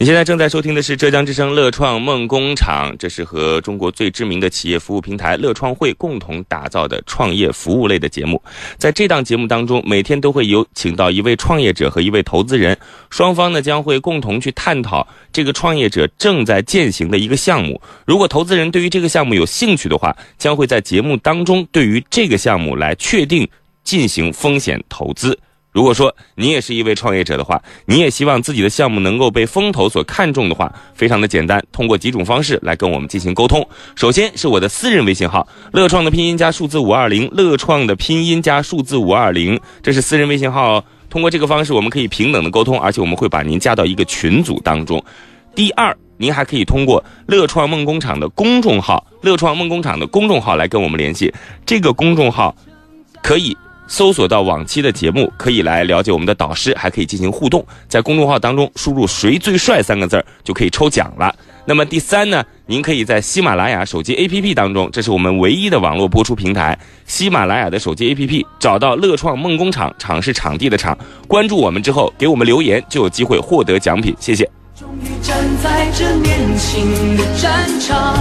[0.00, 8.40] 你现在正在收听的是浙江之声乐创梦工厂，这是和中国最知名的企业服务平台乐创会共同打造的创业服务类的节目。
[8.76, 12.78] 在这档节目当中，每天都会有请到一位创业者和一位投资人，
[13.10, 17.82] 双方呢将会共同去探讨这个创业者正在践行的一个项目。
[18.06, 23.48] 如果投资人对于这个项目有兴趣的话，将会在节目当中对于这个项目来确定
[23.82, 25.36] 进行风险投资。
[25.78, 33.64] 如果说你也是一位创业者的话，你也希望自己的项目能够被风投所看重的话，非常的简单，通过几种方式来跟我们进行沟通。
[33.94, 40.84] 首先是我的私人微信号，乐创的拼音加数字五二零，乐创的拼音加数字五二零，这是私人微信号。
[41.08, 45.00] 通过这个方式，我们可以平等的沟通，而且我们会把您加到一个群组当中。
[45.54, 51.32] 第二，您还可以通过乐创梦工厂的公众号，乐创梦工厂的公众号来跟我们联系。
[51.64, 52.52] 这个公众号
[53.22, 53.56] 可以。
[53.88, 57.66] 搜索到往期的节目，可以来了解我们的导师，还可以进行互动。
[57.88, 61.34] 在公众号当中输入“谁最帅”三个字儿，就可以抽奖了。
[61.64, 74.14] 那么第三呢，您可以在喜马拉雅手机 APP 当中，这是我们唯一的网络播出平台——喜马拉雅的手机 APP，找到“乐创梦工厂”，场是场地的场，关注我们之后，给我们留言，就有机会获得奖品。
[74.20, 74.48] 谢谢。
[74.78, 78.14] 终于站在这年轻的战场。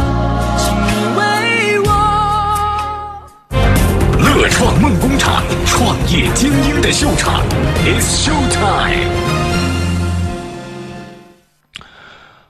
[0.58, 1.37] 乐
[4.58, 7.48] 创梦工厂，创业精英的秀场
[7.86, 9.08] ，It's Show Time。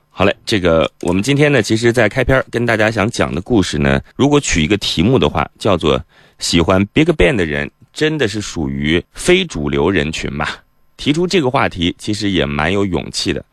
[0.09, 6.01] 好嘞，这个我们今天呢，其实，在开篇跟大家想讲的故事呢，如果取一个题目的话，叫做
[6.39, 10.47] “喜欢 Big Bang 的人真的是属于非主流人群吗？”
[10.95, 13.43] 提出这个话题，其实也蛮有勇气的，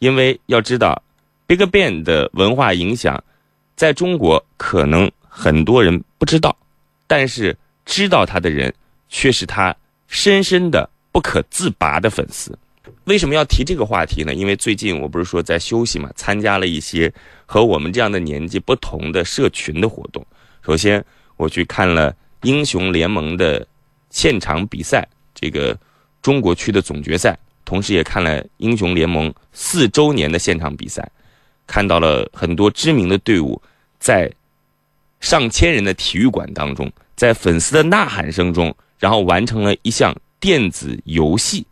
[0.00, 1.00] 因为要知道
[1.46, 3.22] ，Big Bang 的文化影响，
[3.76, 6.56] 在中国可能很多人不知道，
[7.06, 7.56] 但是。
[7.84, 8.72] 知道他的人，
[9.08, 9.74] 却是他
[10.08, 12.56] 深深的不可自拔的粉丝。
[13.04, 14.34] 为什么要提这个话题呢？
[14.34, 17.12] 因为最近我不是说在休息嘛，参加了一些
[17.46, 20.24] 和我们这样的年纪不同的社群的活动。
[20.64, 21.04] 首先，
[21.36, 23.66] 我去看了英雄联盟的
[24.10, 25.76] 现场比赛，这个
[26.20, 31.08] 中国区的总决赛，同时也看了英雄联盟四周年的现场比赛，
[31.66, 33.60] 看到了很多知名的队伍
[33.98, 34.30] 在
[35.20, 36.90] 上千人的体育馆当中。
[37.22, 41.64] 在粉丝的呐喊声中，然后完成了一项电子游戏，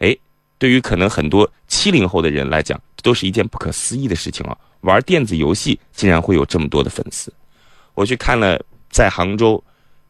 [0.00, 0.16] 哎，
[0.58, 4.58] 对于可能很多七零后的人来讲，都是一件不可思议的事情啊！
[4.80, 7.32] 玩电子游戏竟然会有这么多的粉丝。
[7.94, 9.62] 我去看了在杭州，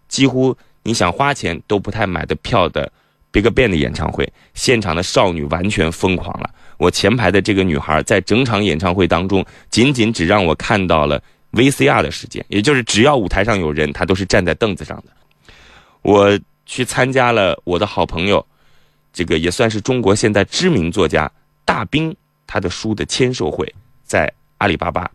[0.08, 2.90] 几乎你想花钱都不太买的票的
[3.34, 6.48] BigBang 的演唱会，现场的少女完全疯狂了。
[6.78, 11.22] 我前排的这个女孩，在整场演唱会当中，仅仅只让我看到了。
[11.52, 15.12] VCR 的时间，也就是只要舞台上有人，他都是站在凳子上的。
[16.02, 18.44] 我去参加了我的好朋友，
[19.12, 21.30] 这个也算是中国现在知名作家
[21.64, 22.14] 大兵
[22.46, 23.74] 他的书的签售会，
[24.04, 25.10] 在阿里巴巴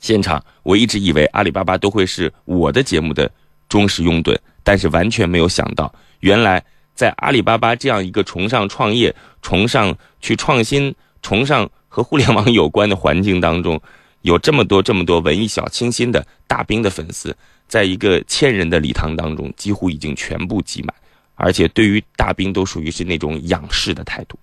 [0.00, 0.44] 现场。
[0.62, 3.30] 我一直以为阿里巴巴都会是我的节目的
[3.68, 6.62] 忠实拥趸，但是完全没有想到，原来
[6.94, 13.80] 在阿里巴巴这样一个崇尚创业、崇尚去创新、崇尚和互联网有关的环境当中。
[14.22, 17.36] 有这么多这么多文艺小清新的大兵的粉丝，
[17.68, 20.94] 在一个千人的礼堂当中，几乎已经全部挤满，
[21.34, 24.38] 而且对于大兵都属于是那种仰视的态度。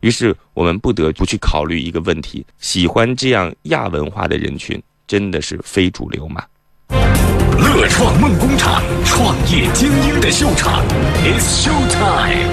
[0.00, 6.44] 于是我们不得不去考虑一个问题：喜欢这样亚文化的人群，真的是非主流吗？
[6.90, 10.84] 乐创梦工厂，创业精英的秀场
[11.24, 12.50] ，It's Show Time。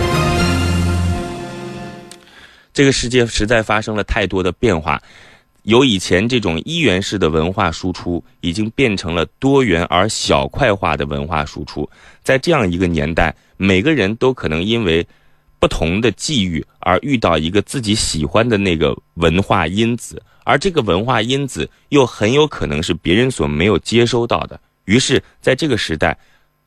[2.72, 5.02] 这个世界实在发生了太多的变化。
[5.64, 11.90] 由以前这种一元式的文化输出，已经变成了多元而小块化的文化输出。
[12.24, 15.06] 在这样一个年代，每个人都可能因为
[15.60, 24.60] 不同的际遇而遇到一个自己喜欢的那个文化因子，而这个文化因子又很有可能是别人所没有接收到的。
[24.86, 26.18] 于是，在这个时代，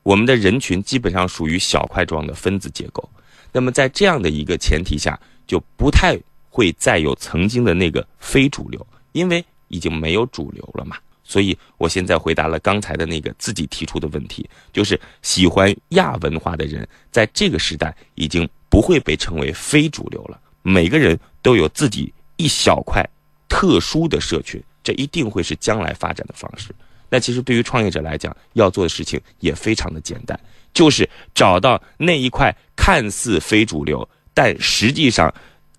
[0.03, 3.09] 我们的人群基本上属于小块状的分子结构。
[3.51, 6.17] 那么，在这样的一个前提下，就不太。
[6.53, 10.95] 会再有曾经的那个非主流，因为已经没有主流了嘛。
[11.23, 20.39] 所以我现在回答了刚才的那个自己提出的问题，就是喜欢亚文化的人，在这个时代已经不会被称为非主流了。
[20.61, 23.03] 每个人都有自己一小块
[23.49, 26.69] 特殊的社群，这一定会是将来发展的方式。
[27.09, 30.39] 那其实对于创业者来讲，要做的事情也非常的简单，
[30.71, 35.33] 就是找到那一块看似非主流，但实际上。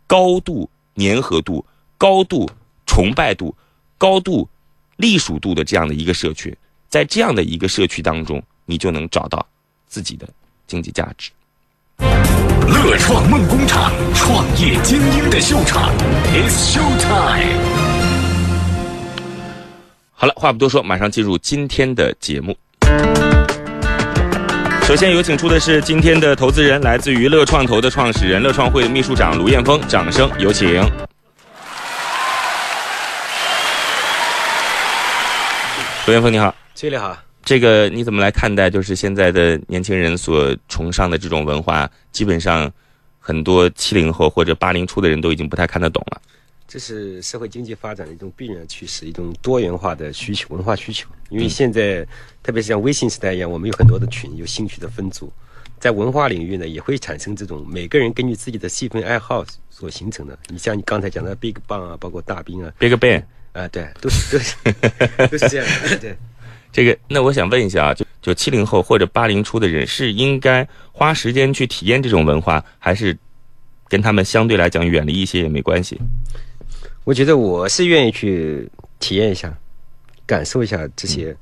[0.07, 1.65] 高度粘合度、
[1.99, 2.49] 高度
[2.87, 3.55] 崇拜度、
[3.99, 4.49] 高度
[4.97, 6.57] 隶属度的这样的一个社区，
[6.89, 9.45] 在这样的一个社区当中，你就能找到
[9.87, 10.29] 自己的
[10.67, 11.31] 经济价值。
[11.99, 15.93] 乐创梦工厂，创业精英的秀场
[16.33, 17.59] ，It's Show Time。
[20.13, 22.57] 好了，话不多说，马上进入今天的节目。
[24.87, 30.69] 首先有请出的是今天的投资人，来自于乐创投的创始人、乐创会的秘书长卢彦峰，掌声有请。
[36.07, 38.69] 卢彦峰你好，崔丽好，这个你怎么来看待？
[38.69, 42.71] 就是现在的年轻人所崇尚的这种文化，基本上
[43.19, 46.21] 很多七零后或者八零初的人都已经不太看得懂了。
[46.67, 51.09] 这是社会经济发展的一种必然趋势，一种多元化的需求，文化需求。
[51.29, 52.07] 因为现在，
[52.43, 55.33] 特别是像微信时代一样，我们有很多的群，有兴趣的分组，
[55.79, 60.39] 在文化领域呢，也会产生这种每个人根据自己的细分爱好所形成的。
[60.49, 64.57] 你像你刚才讲的 Big Bang 啊，包括大兵啊，Big Bang，啊，对，都是都是
[65.29, 66.17] 都是这样的，对。
[66.73, 73.17] 这个，那我想问一下啊，就就七零后或者八零初的人，是应该花时间去体验这种文化，还是
[73.89, 75.97] 跟他们相对来讲远离一些也没关系？
[77.05, 78.69] 我觉得我是愿意去
[78.99, 79.55] 体验一下，
[80.25, 81.37] 感受一下这些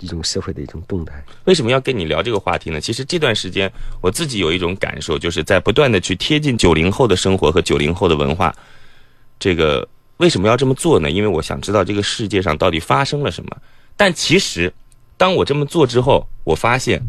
[0.00, 1.24] 一种社会的一种动态。
[1.44, 2.80] 为什么要跟你聊这个话题呢？
[2.80, 8.54] 其实这段时间我自己有一种感受，就是在不断的去贴近九零后的生活和九零后的文化。
[9.38, 11.08] 这个为什么要这么做呢？
[11.08, 13.56] 因为我想知道这个世界上到底发生了什么。
[13.96, 14.72] 但其实，
[15.16, 17.00] 当我这么做之后，我发现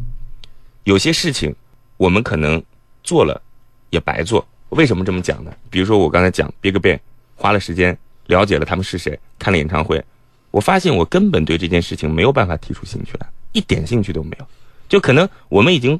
[0.83, 1.55] 有些事情
[1.97, 2.63] 我们可能
[3.03, 3.41] 做了
[3.89, 4.47] 也白做。
[4.69, 5.51] 为什么这么讲呢？
[5.71, 6.99] 比如说我刚才讲 BigBang，
[7.39, 7.97] 花了时间
[8.27, 10.03] 了解了他们是谁，看了演唱会，
[10.51, 14.45] 我发现我根本对这件事情没有办法提出兴趣来，一点兴趣都没有。
[14.89, 15.97] 就可能我们已经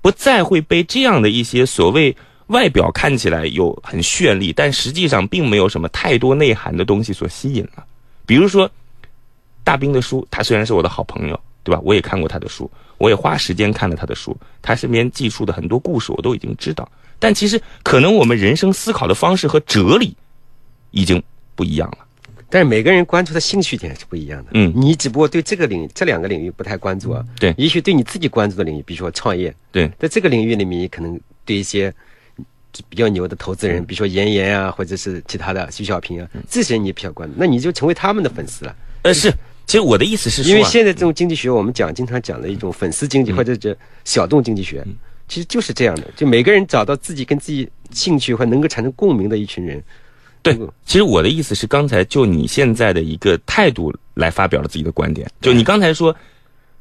[0.00, 2.16] 不再会被这样的一些所谓
[2.46, 7.84] 外表看起来有很绚丽，但实际上并没有什么太多内涵的东西所吸引了。
[8.24, 8.70] 比如说
[9.62, 11.80] 大兵的书，他虽然是我的好朋友，对吧？
[11.84, 16.88] 我也看过他的书，我也花时间看了他的书，他身边记述的很多故事我都已经知道。
[17.18, 20.14] 但其实可能我们人生思考的方式和哲理
[20.94, 21.22] 已经
[21.54, 21.98] 不一样了。
[22.48, 24.50] 但是每个人关注的兴趣点是不一样的。
[24.54, 27.24] 嗯你只不过对这个领、这两个领域不太关注啊。
[27.40, 31.92] 对也许对你自己关注的领域，比如说创业，对，在这个领域里面，你可能对一些
[32.88, 38.76] 比较牛的投资人，嗯比如说妍妍啊，或者是其他的徐小平啊，这些人你比较关注，那你就成为他们的粉丝了。
[39.02, 39.32] 呃，是，
[39.66, 44.86] 其实我的意思是说啊，因为现在这种经济学，我们讲经常讲的一种粉丝经济嗯或者是小众经济学，
[45.26, 49.82] 其实就是这样的，就每个人找到自己跟自己兴趣或能够产生共鸣的一群人。
[50.44, 50.54] 对，
[50.84, 55.26] 其实我的意思是，刚才就你现在的一个态度来发表了自己的观点。
[55.40, 56.14] 就你刚才说，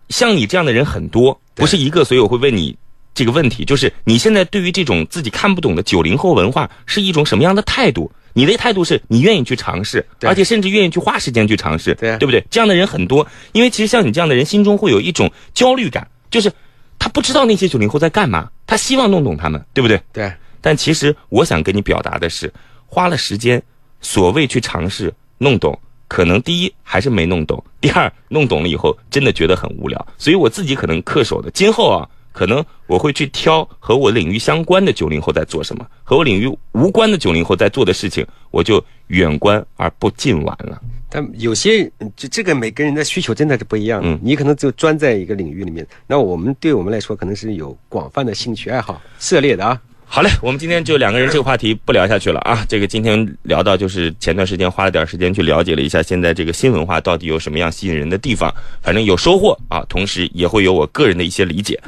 [0.09, 2.77] 像你这样的人很多，不是一个，所以我会问你
[3.15, 8.11] 这个问题，就是你现在对于这种自己看不懂的九零后文化是一种什么样的态度？
[8.33, 12.43] 你的态度是你愿意去尝试，而且甚至愿意去花时间去尝试，对不对？
[12.49, 16.51] 这样的人很多，因为其实像你这样的人，心中会有一种焦虑感，就是
[16.99, 20.01] 他不知道那些九零后在干嘛，他希望弄懂他们，对不对？
[20.11, 22.51] 对，但其实我想跟你表达的是，
[22.93, 23.59] 花了时间，
[24.01, 25.75] 所谓去尝试弄懂，
[26.07, 40.79] 可能第一还是没弄懂，第二弄懂了以后真的觉得很无聊，所以我自己可能恪守的，今后啊，可能我会去挑和我领域相关的九零后在做什么，和我领域无关的九零后在做的事情，我就远观而不近玩了。
[41.09, 41.85] 但有些
[42.15, 44.07] 就这个每个人的需求真的是不一样的。
[44.09, 49.79] 嗯你可能就专在一个领域里面，那我们对我们来说可能是有广泛的兴趣爱好涉猎的啊。
[50.15, 52.63] 好嘞，我们今天就两个人这个话题不聊下去了啊。
[52.69, 58.53] 这个今天聊到就是前段时间花了点时间去了解了一下现在这个新文化到底有什么样吸引人的地方，
[58.83, 61.79] 反正有收获啊，同时也会有我个人的一些理解。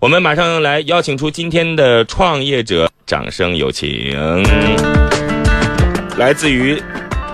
[0.00, 3.88] 我们马上来邀请出今天的创业者，掌声有请，
[6.18, 6.78] 来自于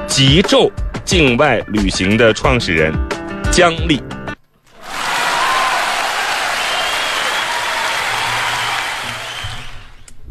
[0.06, 0.70] 极昼
[1.04, 2.94] 境外旅行的创始人
[3.50, 4.00] 姜丽。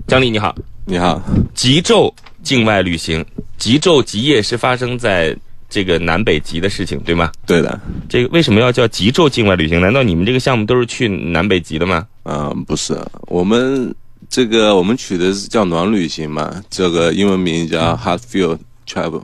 [0.08, 1.22] 姜丽你好，你好，
[1.54, 2.10] 极昼
[2.42, 3.24] 境外旅行，
[3.58, 5.36] 极昼极夜是发生在
[5.70, 7.30] 这个南北极的事情，对吗？
[7.46, 9.82] 对的，这个为什么要叫极昼境外旅行？
[9.82, 12.08] 难道你们这个项目都是去南北极的吗？
[12.24, 13.94] 嗯、不是，我们
[14.30, 19.24] 这个我们取的是叫暖旅行嘛，这个英文名叫 Hot Field Travel，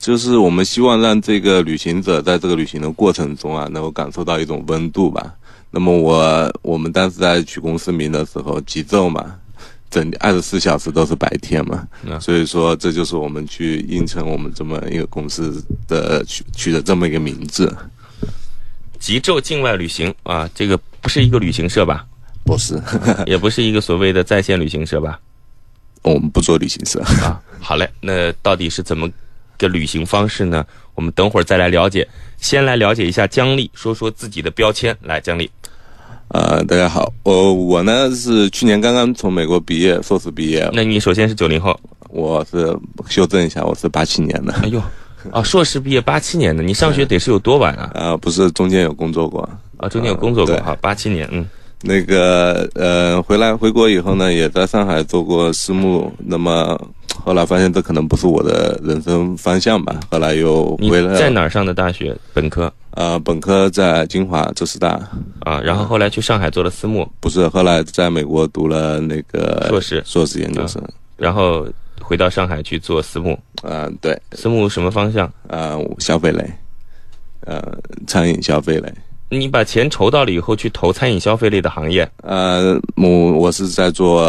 [0.00, 5.32] 就是我们希望让这个旅行者在这个旅行的过程中啊，能够感受到一种温度吧。
[5.70, 9.36] 那么我我们当时在取公司名的时候，极昼嘛，
[9.90, 17.74] 整二十四小时都是白天嘛，嗯所以说这就是我们去应承我们这么一个公司的取取的这么一个名字。
[18.98, 22.04] 极昼境外旅行啊，这个不是一个旅行社吧？
[22.44, 22.80] 不是，
[23.26, 25.18] 也不是一个所谓的在线旅行社吧？
[26.02, 27.00] 我们不做旅行社。
[27.22, 29.08] 啊，好嘞，那到底是怎么
[29.56, 30.66] 个旅行方式呢？
[30.94, 32.06] 我们等会儿再来了解。
[32.38, 34.96] 先来了解一下姜丽，说说自己的标签。
[35.02, 35.48] 来，姜丽，
[36.28, 40.68] 呃，大家好，我我呢是去年刚刚从美国毕业，硕士毕业。
[40.74, 41.74] 那你首先是九零后，
[42.10, 42.76] 我是
[43.08, 44.52] 修正一下，我是八七年的。
[44.62, 44.78] 哎呦，
[45.32, 47.90] 啊，硕士毕业八七年的，你上学得是有多晚啊？
[47.94, 49.40] 啊，不是，中间有工作过。
[49.78, 51.46] 啊，中间有工作过对哈，八七年，嗯，
[51.80, 56.78] 那个呃，回来回国以后呢，也在上海做过私募，那么
[57.24, 62.16] 后来发现这可能不是我的人生方向吧，后来又你回来在哪儿上的大学？
[62.32, 64.98] 本科呃，本科在金华浙师大，
[65.40, 70.82] 啊，然后后来去上海做了私募，不是，后来在美国读了那个硕士硕士研究生。
[71.16, 71.66] 然后
[72.00, 75.30] 回到上海去做私募，嗯、对，私募什么方向？
[75.48, 76.44] 呃，消费类，
[77.40, 77.60] 呃，
[78.06, 78.92] 餐饮消费类。
[79.30, 84.22] 你把钱筹到了以后去投餐饮消费类的行业呃，我我是在做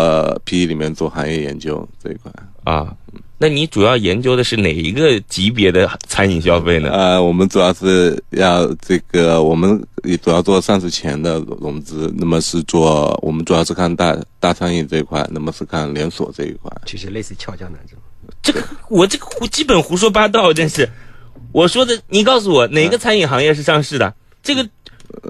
[0.46, 2.32] PE 里面做行业研究这一块。
[2.66, 2.94] 啊？
[3.42, 6.90] 那你主要研究的是哪一个级别的餐饮消费呢？
[6.92, 16.70] 呃，我们主要是要这个，我们也主要做上市前的融资，那么是做我们主要是看大大餐饮这一块，那么是看连锁这一块。
[16.86, 18.04] 就是类似俏江南这种。
[18.44, 20.88] 这个我这个胡基本胡说八道，真是。
[21.54, 24.14] 我说的，你告诉我哪个餐饮行业是上市的？
[24.44, 24.68] 这个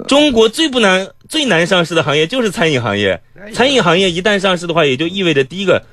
[0.08, 3.22] 中国最不难、最难上市的行业就是餐饮行业。
[3.54, 5.84] 餐饮行业一旦上市的话，也就意味着第一个，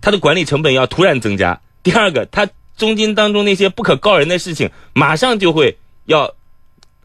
[0.00, 6.32] 它的管理成本要突然增加；第二个，它中间当中那些不可告人的事情，马上就会要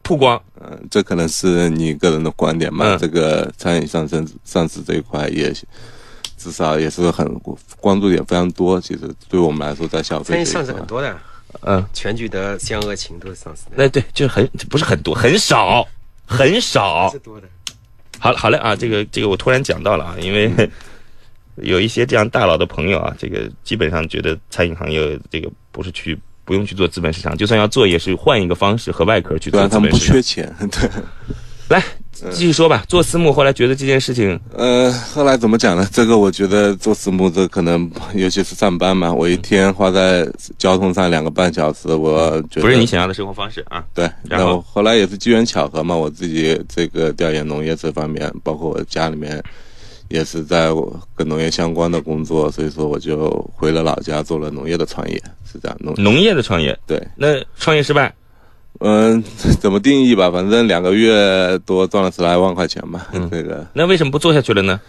[0.03, 0.41] 曝光。
[0.61, 2.95] 嗯、这可能是你个人的观点嘛。
[2.95, 5.53] 嗯这个餐饮上升上市这一块也
[6.37, 7.27] 至少也是很
[7.79, 8.79] 关注点非常多。
[8.79, 11.17] 其实对我们来说，在消费餐饮上市很多的，
[11.61, 15.87] 嗯，全聚德、湘鄂情都是上市的，那对，就是很不是很多，很少，
[16.27, 17.17] 很少是。
[17.19, 17.47] 多的。
[18.19, 20.51] 好了好嘞啊，这个这个我突然讲到了啊，因为
[21.57, 30.45] 有一些这样大佬的朋友啊，这个基本上觉得餐饮行业这个不是去不用去做资本市场，就算要做也是换一个方式和外壳去做虽然他们不资本市场。
[30.45, 30.89] 缺钱，对。
[31.69, 31.83] 来
[32.31, 35.87] 继续说吧，做私募后来觉得这件事情呃，后来怎么讲呢？
[35.91, 43.83] 这个我觉得做私募，这可能尤其是上班嘛，我一天花在交通上两个半小时，我觉得不是你想要的生活方式啊。
[43.93, 44.09] 对。
[44.23, 49.41] 然后后来也是机缘巧合嘛，我自己这个调研农业这方面，包括我家里面
[50.09, 50.69] 也是在
[51.15, 55.21] 跟农业相关的工作，所以说我就回了老家做了农业的创业，
[55.51, 55.77] 是这样。
[55.79, 58.13] 农农业的创业，对，那创业失败，
[58.79, 59.23] 嗯，
[59.59, 60.29] 怎么定义吧？
[60.29, 63.65] 反正两个月多赚了十来万块钱吧，这个。
[63.73, 64.79] 那为什么不做下去了呢？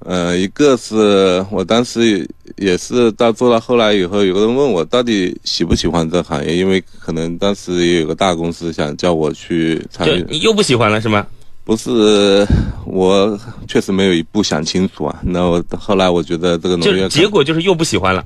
[0.00, 11.26] 呃，一个是我当时也是到做到后来以后，有个人问我到底喜不喜欢这行业，因为可能当时也有个大公司想叫我去参就与，你又不喜欢了是吗？
[11.64, 12.46] 不是
[12.86, 15.20] 我确实没有一步想清楚啊。
[15.22, 18.24] 那我后来我觉得这个农业结果就是又不喜欢了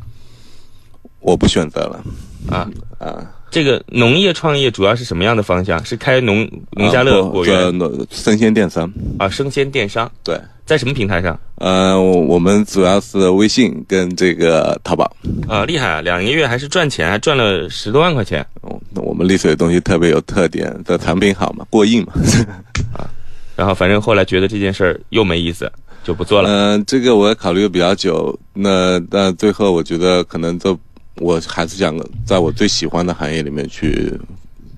[1.21, 2.05] 我不选择了
[2.49, 2.71] 啊。
[2.99, 3.27] 啊。
[3.55, 5.83] 这个农业创业主要是什么样的方向？
[5.85, 7.73] 是开农农家乐果园
[8.11, 11.39] 生鲜电商，啊，生鲜电商对，在什么平台上？
[11.59, 15.09] 呃，我我们主要是微信跟这个淘宝。
[15.47, 16.01] 啊，厉害啊！
[16.01, 18.45] 两个月还是赚钱，还赚了十多万块钱。
[18.63, 22.13] 哦，那我们丽水的东西特别有特点，这产品好嘛，过硬嘛。
[22.99, 23.07] 啊
[23.55, 25.71] 然后反正后来觉得这件事儿又没意思，
[26.03, 26.51] 就不做了。
[26.51, 30.77] 嗯、这个我也考虑的比较久，那但最后我觉得可能这
[31.17, 34.13] 我还是想在我最喜欢的行业里面去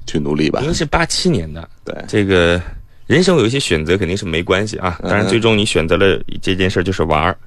[0.06, 0.72] 去努力吧您。
[0.74, 2.60] 是八七年的，对，这个
[3.06, 4.98] 人生有一些选择肯定是没关系啊。
[5.02, 7.38] 当然，嗯最终你选择了这件事就是玩儿，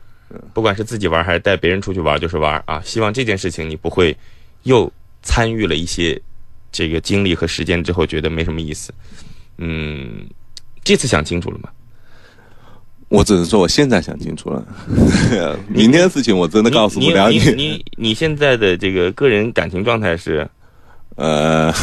[0.54, 2.82] 不管是自己玩还是带别人出去玩，就是玩啊。
[2.84, 4.16] 希望这件事情你不会
[4.64, 4.92] 又
[5.22, 6.20] 参与了一些
[6.72, 8.94] 这个精力和时间之后觉得没什么意思。
[9.58, 10.28] 嗯，
[10.84, 11.70] 这次想清楚了吗？
[13.10, 14.64] 我只能说我现在想清楚了，
[15.68, 17.40] 明天的事情我真的告诉不了你。
[17.40, 20.48] 你你你现在的这个个人感情状态是
[21.16, 21.74] 呃，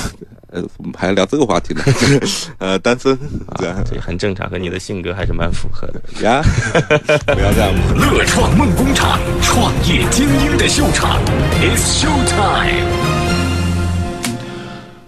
[0.50, 1.82] 呃，我们还聊这个话题呢？
[2.58, 3.18] 呃，单身，
[3.58, 6.00] 这啊，这很正常，和你的性格还是蛮符合的。
[6.22, 6.40] 呀，
[7.26, 7.74] 不要这样。
[7.96, 11.20] 乐创梦工厂，创业精英的秀场
[11.60, 13.15] ，It's show time。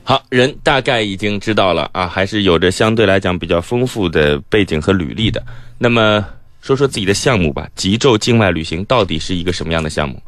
[0.08, 5.44] 好人大概已经知道了啊，还是有着相对来讲比较丰富的背景和履历的。
[5.76, 6.24] 那么
[6.62, 10.18] 说说自己的项目吧，极昼境外旅行到底是一个什么样的项目？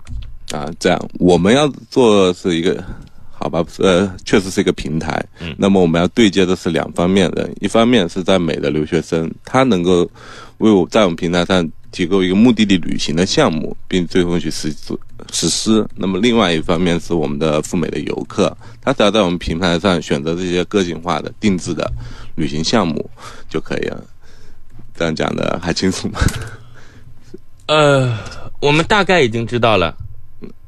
[0.53, 2.85] 啊，这样我们要做是一个，
[3.31, 5.19] 好吧，呃，确实是一个平台。
[5.41, 10.07] 嗯那么我们要对接的是两方面的，一方面是在美的留学生，他能够
[10.59, 14.73] 为我在我们平台上提供一个目的地旅行的项目，并最后去实
[15.33, 15.87] 实施。
[15.97, 21.91] 那么另外一方面是我们的赴美的游客，他只要在我们平台上选择这些个性化的定制的
[22.37, 23.09] 旅行项目
[23.49, 24.05] 就可以了。
[24.95, 26.21] 这样讲的还清楚吗？
[27.67, 28.19] 呃，
[28.61, 29.97] 我们大概已经知道了。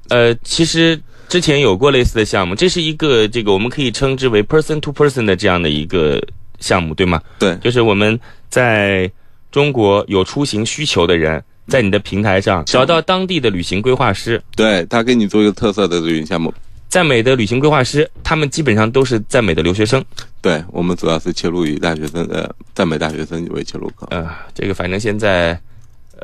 [0.09, 6.23] 呃，其实之前有过类似的项目，这是一个这个我们可以称之为 person to person 的这样的一个
[6.61, 7.21] 项目，对吗？
[7.39, 9.11] 对，就是我们在
[9.53, 16.53] 中国有出行需求的人，在你的平台上找到当地的旅行规划师，对他给你做一个特色的旅行项目。
[16.89, 20.05] 在美的旅行规划师，他们基本上都是在美的留学生。
[20.41, 24.09] 对我们主要是切入以大学生呃，在美大学生为切入口。
[24.11, 25.59] 呃，这个反正现在，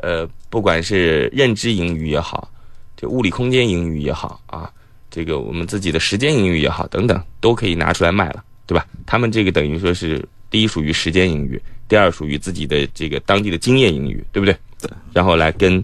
[0.01, 2.51] 呃，不管是认知英语也好，
[2.97, 4.69] 这物理空间英语也好啊，
[5.09, 8.85] 这个我们自己的时间英语也好，等等，都可以拿出来卖了，对吧？
[9.07, 11.59] 他们这个等于说是第一属于时间英语，
[11.89, 14.55] 第二属于自己的这个当地的经验英语，对不对？
[14.79, 14.89] 对。
[15.11, 15.83] 然后来跟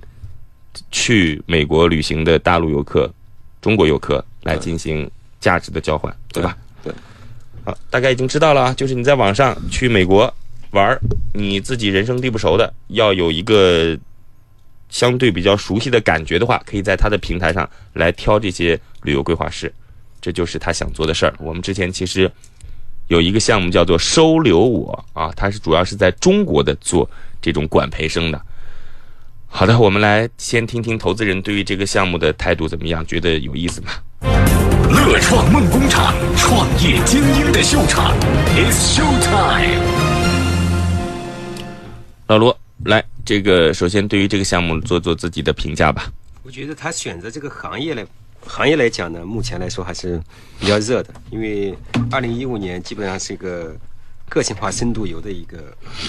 [0.92, 3.12] 去美国旅行的大陆游客、
[3.62, 5.10] 中国游客来进行
[5.42, 6.56] 价值的交换，对吧？
[6.84, 6.94] 对。
[7.66, 10.32] 好，大概已经知道了啊，就是你在网上去美国
[10.72, 10.98] 玩，
[11.34, 13.98] 你自己人生地不熟的，要有一个
[14.90, 19.74] 相对比较熟悉的感觉的话，可以在他的平台上来挑这些旅游规划师，
[20.22, 21.34] 这就是他想做的事儿。
[21.40, 22.32] 我们之前其实
[23.08, 27.10] 有一个项目叫做“收留我”啊，它是主要是在中国的做
[27.42, 28.42] 这种管培生的。
[29.48, 33.92] 好的，我们来先听听投资人对于这个项目的态度怎么样，觉得有意思吗？
[34.90, 38.14] 乐创梦工厂，创业精英的秀场
[38.56, 39.82] ，It's Show Time。
[42.28, 46.12] 老罗，来，这个首先对于这个项目做做自己的评价吧。
[46.44, 48.06] 我觉得他选择这个行业来
[48.48, 50.22] 行业来讲呢，目前来说还是
[50.60, 51.76] 比较热的，因为
[52.12, 53.76] 二零一五年基本上是一个
[54.30, 55.58] 个性化深度游的一个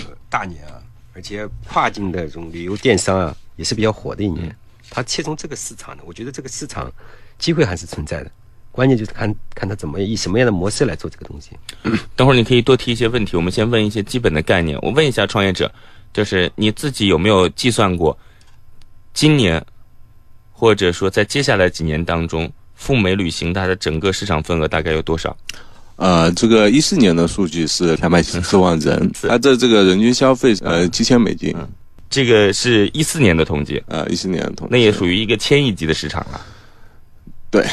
[0.06, 0.80] 呃大年啊，
[1.14, 4.54] 而且跨境的这种旅游电商啊也是比较火的一年。
[4.88, 6.92] 它切中这个市场呢，我觉得这个市场
[7.38, 8.30] 机会还是存在的，
[8.70, 11.50] 关键就是看看他怎么以什么样的模式来做这个东西。
[12.14, 14.78] 等会儿你可以多提一些问题，我们先问一些基本的概念。
[14.82, 15.70] 我问一下创业者，
[16.12, 18.16] 就是你自己有没有计算过，
[19.12, 19.64] 今年
[20.58, 25.36] 或者说在接下来几年当中，赴美旅行它的整个市场份额大概有多少？
[25.96, 31.54] 呃，这个一四年的数据是两百七十万人，它的这个人均消费呃七千美金，
[32.08, 36.40] 这个是一四年的统计，呃一四年的统计，那也属于一个千亿级的市场了。
[37.50, 37.64] 对，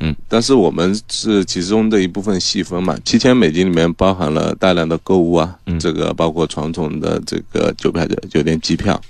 [0.00, 5.78] 嗯，但是我们是其中的一部分细分嘛，七千美金里面包含了大量的购物啊，嗯。
[5.78, 9.00] 这个包括传统的这个酒票、酒店、机票。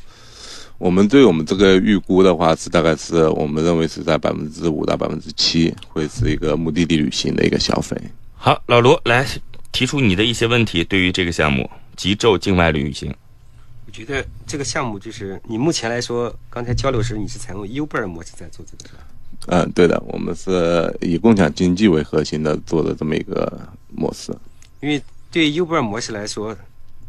[0.79, 7.97] 我们对我们这个预估的话是大概是我们认为是在百分之五到百分之七会是一个目的地旅行的一个消费。
[8.35, 9.27] 好，老罗来
[9.73, 13.15] 提出你的一些问题，对于这个项目极昼境外旅行。
[13.87, 19.01] 我觉得这个项目就是你目前来说，刚才交流时你是采用 Uber 模式在做这个是吧？
[19.47, 24.37] 嗯，对的，我们是以共享经济为核心的做的这么一个模式。
[24.81, 26.57] 因为对于 Uber 模式来说，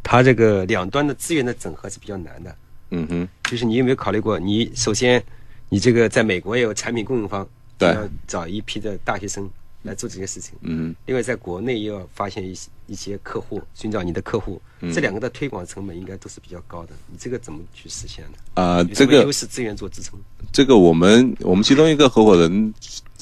[0.03, 2.55] 它这个两端的资源的整合是比较难的。
[2.95, 5.21] 嗯哼，就是你有没有考虑过，你首先
[5.69, 9.49] 你这个在美国也有产品供应方，对要找一批的大学生
[9.83, 10.53] 来做这些事情。
[10.61, 16.93] 嗯另外，在国内又要发现一些一些客户，寻找你的客户，嗯这两个的推广成本应该都是比较高的。
[17.11, 18.61] 你这个怎么去实现的？
[18.61, 20.17] 啊、这个优势资源做支撑？
[20.53, 22.73] 这个我们我们其中一个合伙人，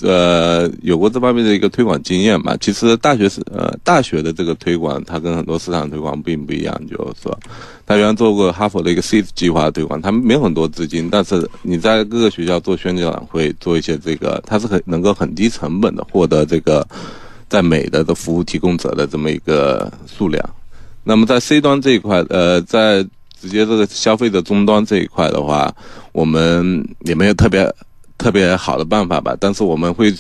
[0.02, 2.58] 呃，有过这方面的一个推广经验嘛。
[2.58, 7.40] 其实大学是呃大学的这个推广，它跟很多市场推广并不一样，就是说，
[7.86, 16.86] 他原来做过哈佛的一个 C 计划推广，他们没有很多资金，但是你在各个学校做宣讲会，做一些这个，它是很能够很低成本的获得这个
[17.48, 20.44] 在美的的服务提供者的这么一个数量。
[21.04, 23.04] 那么在 C 端这一块，呃，在
[23.40, 25.74] 直接这个消费者终端这一块的话，
[26.14, 27.70] 我们也没有特别
[28.18, 29.36] 特别好的办法吧。
[29.40, 30.14] 但是我们会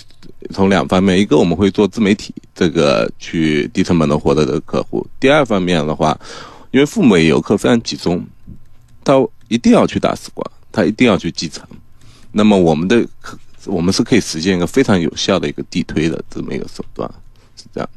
[0.51, 6.19] 从两方面，一个我们会做自媒体，这个去低成本的获得这个客户；第二方面的话，
[6.71, 8.25] 因为父母游客非常集中，
[9.03, 9.13] 他
[9.47, 11.65] 一定要去大使馆，他一定要去继承。
[12.31, 13.05] 那么我们的
[13.65, 17.09] 我们是可以实现一个非常有效的一个地推的这么一个手段，
[17.55, 17.89] 是这样。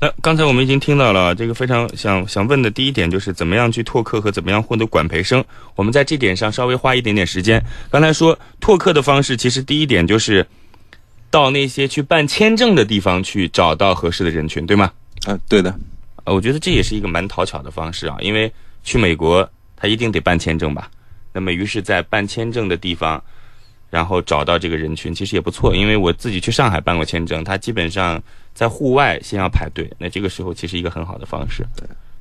[0.00, 5.44] 那刚才我们已经听到了，这个非常想想问的第一点就是怎么样去拓客和怎么样获得管培生。
[5.74, 7.60] 我们在这点上稍微花一点点时间。
[7.90, 10.46] 刚才说拓客的方式，其实第一点就是
[11.30, 14.92] 到那些去办签证的地方去找到合适的人群，对吗？
[15.26, 15.74] 啊，对的，
[16.22, 18.52] 呃，我觉得这也是一个蛮讨巧的方式啊，因为
[18.84, 20.88] 去美国他一定得办签证吧。
[21.32, 23.22] 那么于是，在办签证的地方，
[23.90, 25.74] 然后找到这个人群，其实也不错。
[25.74, 28.22] 因为我自己去上海办过签证，他基本上
[28.54, 31.64] 在户外先要排队，那这个时候其实一个很好的方式。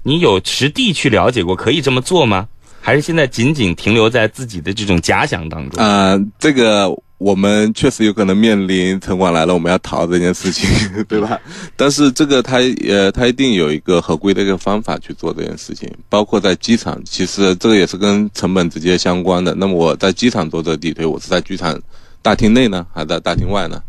[0.04, 2.48] 你有实地去了解过可以这么做吗？
[2.80, 5.84] 还是现在仅仅停留在自己的这种假想当中？
[5.84, 10.70] 呃、这个我们确实有可能面临城管来了，我们要逃这件事情，
[11.10, 11.40] 对吧？
[11.76, 19.56] 但是这个它呃，它一定有一个合规的一个方法去做这件事情，包括在机场，其实这个也是跟成本直接相关的。
[19.56, 21.80] 那么我在机场做这个地推，我是在机场
[22.22, 23.82] 大厅内呢，还是在大厅外呢？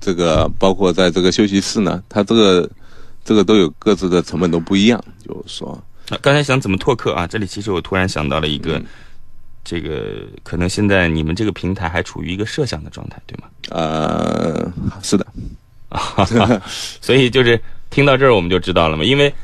[0.00, 2.70] 这个包括在这个休息室呢，它这个
[3.24, 5.72] 这个都有各自的成本都不一样，就是说。
[5.72, 7.26] 啊刚才想怎么拓客啊？
[7.26, 8.80] 这里其实我突然想到了一个，
[9.68, 13.48] 这个可能现在你们这个平台还处于一个设想的状态，对吗？
[13.70, 15.26] 呃，是的，
[17.02, 19.34] 所以就是听到这儿我们就知道了嘛，因为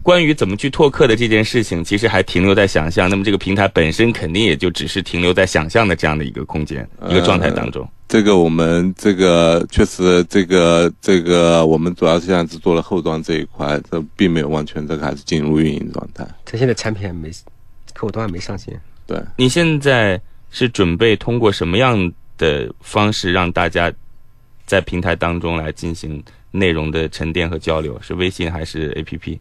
[0.00, 3.10] 关于怎么去拓客的这件事情，其实还停留在想象。
[3.10, 7.88] 那么这个平台本身肯定也就只是停留在想象的这样的一个空间、一个状态当中。
[8.08, 16.26] 这个我们这个确实，这个这个我们主要是现在只做了后端这一块，这并没有完全这个还是进入运营状态。
[16.44, 17.30] 它现在产品还没，
[17.94, 18.78] 客户端还没上线。
[19.06, 23.92] 对，你现在是准备通过什么样的方式让大家
[24.64, 28.00] 在平台当中来进行内容的沉淀和交流？
[28.00, 29.38] 是微信还是 APP？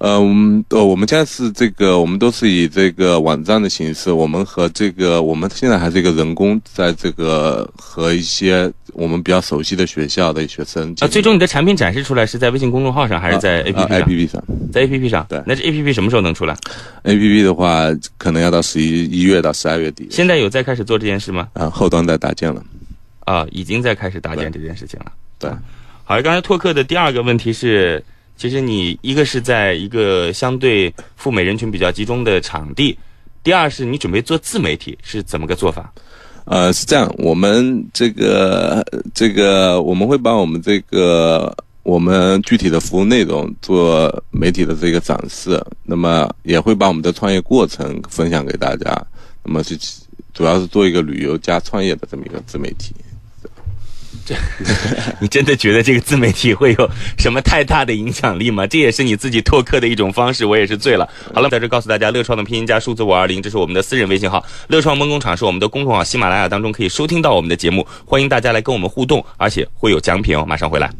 [0.00, 15.26] 呃，我们呃，我们现在是这个，我们都是以这个网站的形式，我们和这个，我们现在还是一个人工，在这个和一些我们比较熟悉的学校的学生啊，最终你的产品展示出来是在微信公众号上，还是在 APP 上、啊 APP 上，在 APP 上。
[15.28, 16.56] 对那这 APP 什么时候能出来
[17.02, 20.06] ？APP 的话，可能要到十一一月到十二月底。
[20.12, 21.48] 现在有在开始做这件事吗？
[21.54, 22.62] 啊，后端在搭建了。
[23.24, 25.12] 啊，已经在开始搭建这件事情了。
[25.40, 25.50] 对，
[26.04, 28.02] 好，刚才拓客的第二个问题是，
[28.38, 32.96] 其实你一个是在一个相对赴美人群比较集中的场地，
[33.42, 35.92] 第二是你准备做自媒体，是怎么个做法？
[36.44, 49.06] 呃，是这样，我们这个这个我们会把我们这个我们具体的服务内容做媒体的这个展示，那么也会把我们的创业过程分享给大家，
[49.44, 49.76] 那么是
[50.32, 52.94] 主要是做一个旅游加创业的这么一个自媒体。
[55.20, 58.66] 你真的觉得这个自媒体会有什么太大的影响力吗？
[58.66, 61.08] 这也是你自己拓客的一种方式，我也是醉了。
[61.34, 64.44] 好了，在这告诉大家，乐创的拼音加数字五二零，这是我们的私人微信号。
[64.68, 70.44] 乐创梦工厂是我们的公众号，喜马拉雅当中可以收听到我们的节目，欢迎大家来跟我们互动，而且会有奖品哦。
[70.46, 70.90] 马上回来。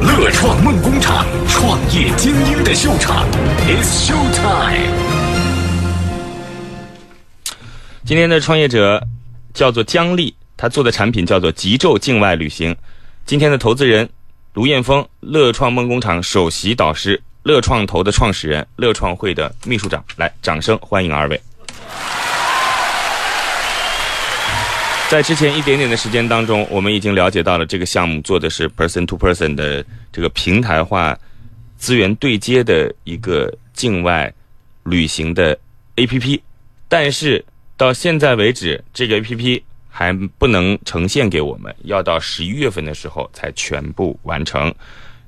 [0.00, 3.26] 乐创梦工厂，创业精英的秀场
[3.66, 4.92] ，It's Show Time。
[8.04, 9.06] 今天的创业者
[9.52, 12.74] 叫做姜丽，他做的产品叫做极昼境外旅行。
[13.24, 14.06] 今天的投资人
[14.54, 20.04] 卢彦峰，乐创梦工厂首席导师，乐创投的创始人，乐创会的秘书长。
[20.16, 21.40] 来，掌声欢迎二位。
[25.08, 31.16] 在之前一点点的时间当中，我们已经了解到了这个项目做的是 person to person 的这个平台化
[31.78, 34.30] 资源对接的一个境外
[34.82, 35.56] 旅行的
[35.94, 36.40] APP，
[36.88, 37.44] 但是
[37.76, 39.62] 到现在为止，这个 APP
[39.98, 44.72] 还不能呈现给我们，要到十一月份的时候才全部完成。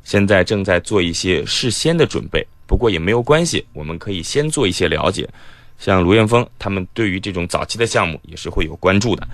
[0.04, 5.28] 现在正在做一些事先的准备，不过也没有关系，我们可以先做一些了解。
[5.76, 9.26] 像卢彦峰他们对于这种早期的项目也是会有关注的。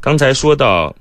[0.00, 0.92] 刚才说到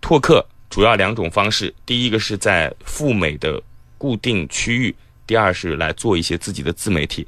[0.00, 3.62] 拓客主要两种方式，第一个是在赴美的
[3.96, 4.92] 固定区域，
[5.28, 7.24] 第二是来做一些自己的自媒体。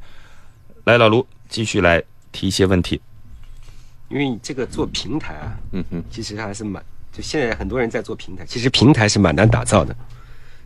[0.82, 3.00] 来，老卢继续来提一些问题。
[4.10, 9.94] 因为这个做平台啊，嗯哼，其实还是蛮，就现在很多人在做平台，其实平台是蛮难打造的。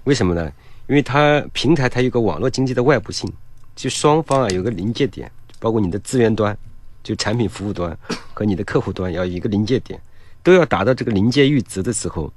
[0.05, 0.51] 为什么呢？
[0.89, 3.31] 因为它平台它有个网络经济的外部性，
[3.77, 6.57] 就双方啊有个临界点，包括你的资源端，
[7.03, 7.97] 就产品服务端
[8.33, 10.01] 和你的客户端要有一个临界点，
[10.43, 12.33] 都要达到这个临界阈值的时候，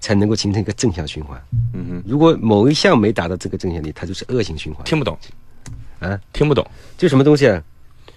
[0.00, 1.40] 才能够形成一个正向循环。
[1.74, 4.84] 嗯哼，如果某一项没达到这个正向力，它就是恶性循环。
[4.84, 5.16] 听不懂，
[6.00, 6.64] 啊，听不懂。
[6.96, 7.62] 就什么东西啊？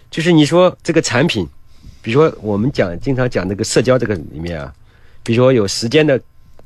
[0.10, 1.47] 就是你说这个产品，
[2.06, 4.72] 比如说我们讲经常讲这个社交这个里面啊，
[5.24, 6.22] 比如说有时间的、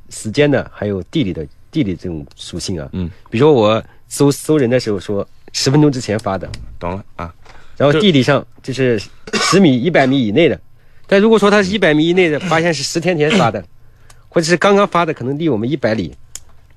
[0.09, 2.89] 时间的，还有地理的地理这种属性啊。
[2.91, 6.45] 嗯，比如说我搜搜人的时候说十分钟之前发的，
[6.77, 7.33] 懂了啊？
[7.77, 9.01] 然后地理上就是
[9.35, 10.59] 十米、一百米以内的。
[11.07, 13.63] 但如果说它是一百米以内的，发现是十天前发的，
[14.27, 16.13] 或者是刚刚发的，可能离我们一百里，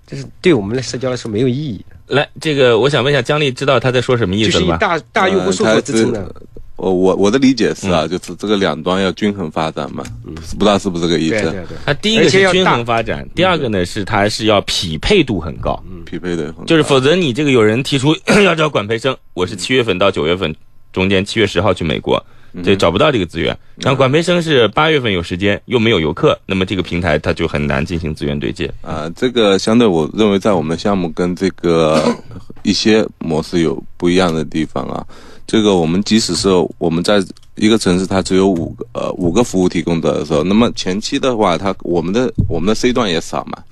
[0.07, 4.79] 这是对我们的社交来说没有意义，来，这个我想问一下，姜丽知道他在说什么意就是以思了吧？
[4.79, 6.33] 大大用户数呃它为支撑的。
[6.76, 10.02] 我我我的理解是啊，就是这个两端要均衡发展嘛，
[10.58, 11.42] 不知道是不是这个意思？
[11.42, 11.76] 对对对。
[11.85, 20.52] 它第一个是均衡发展，第二个呢是它是要匹配度很高，匹配的很就是否则你这个有人提出 要找管培生，我是七月份到九月份
[20.92, 22.20] 中间，七月十号去美国，
[22.64, 23.56] 这找不到这个资源。
[23.76, 28.72] 然后管培生是八月份有时间，又没有游客，那么这个平台它就很难进行资源对接。
[28.80, 32.02] 啊，这个相对我认为在我们的项目跟这个
[32.64, 35.06] 一些模式有不一样的地方啊。
[35.52, 37.22] 这个我们即使是我们在
[37.56, 43.62] 一个城市它只有五个呃五个服务提供者的时候，那么前期的话，它我们的我们的 C 段也少嘛，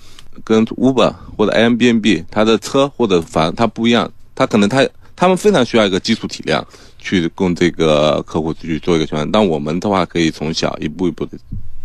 [0.44, 6.62] 跟 Uber 或者 Airbnb 它的车或者房它不一样，它可能它他们非常需要一个基础体量
[6.98, 11.38] 去供这个客户去做一个宣传，但我们的话可以从小一步一步的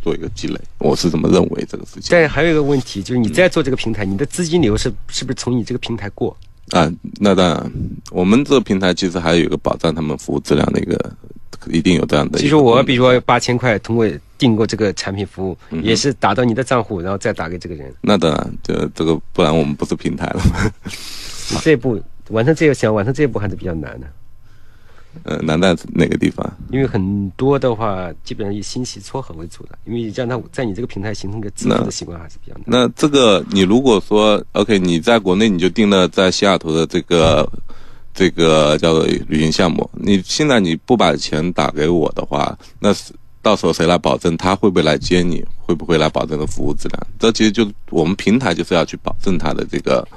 [0.03, 2.10] 做一个积累，我是这么认为这个事情。
[2.10, 6.36] 但还有一个问题，就是你在做这个平台，你的资金流是是不是从你这个平台过？
[6.71, 7.71] 啊，那当然，
[8.12, 11.15] 我们这个平台其实还有一个保障他们服务质量的一个，
[11.67, 12.39] 一定有这样的。
[12.39, 17.93] 其实我比如说八千块通过订购这个产品服务，也是打到你的账户，然后再打给这个人。
[18.01, 20.71] 那当然，这这个不然我们不是平台了嘛。
[21.62, 24.08] 这一步完成这个想完成这一步还是比较难的，
[25.23, 26.45] 呃，难在哪个地方？
[26.71, 32.63] 因为很多的话基本上以信息撮合为主的，因为让他在你这个平台形成一个支付的习惯还是比较难。
[32.65, 37.49] 那这个你如果说 OK，你在国内你就定了在西雅图的这个
[38.13, 47.08] 这个叫做旅行项目，你现在你不把钱打给我的话，那是到时候谁来保证他会不会来接你，会不会来保证的服务质量？
[47.19, 50.08] 这其实就我们平台就是要去保证它的这个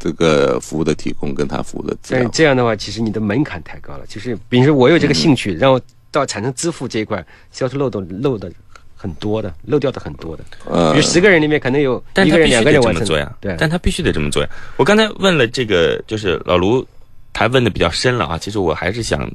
[0.00, 2.30] 这个服务的提供跟他服务的质但。
[2.32, 4.04] 这样的话，其实你的门槛太高了。
[4.08, 5.78] 就是比如说我有这个兴趣，然后
[6.10, 8.50] 到产生支付这一块，销售漏洞漏的
[8.96, 10.44] 很多的，漏掉的很多的。
[10.64, 14.48] 呃比如十个人里面可能有但他一个人、必须得这两个人完成么做呀，对，但他必须得这么做呀。
[14.76, 16.84] 我刚才问了这个，就是老卢，
[17.32, 18.38] 他问的比较深了啊。
[18.38, 19.30] 其实我还是想